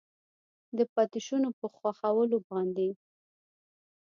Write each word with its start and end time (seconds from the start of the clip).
د 0.77 0.79
پاتې 0.93 1.19
شونو 1.27 1.49
په 1.59 1.65
ښخولو 1.75 2.37
باندې 2.49 2.89